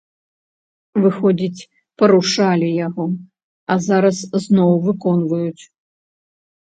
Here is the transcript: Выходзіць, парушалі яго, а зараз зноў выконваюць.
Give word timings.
Выходзіць, 1.01 1.65
парушалі 2.01 2.69
яго, 2.87 3.05
а 3.73 3.77
зараз 3.89 4.17
зноў 4.47 4.71
выконваюць. 4.87 5.63